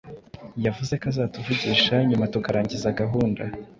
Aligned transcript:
yavuze 0.65 0.93
ko 1.01 1.05
azatuvugisha 1.11 1.93
nyuma 2.09 2.29
tukarangiza 2.33 2.95
gahunda 2.99 3.43